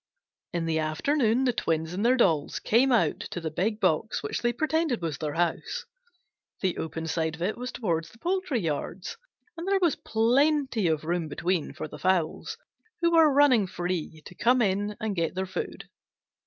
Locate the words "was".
4.99-5.19, 7.55-7.71, 9.79-9.95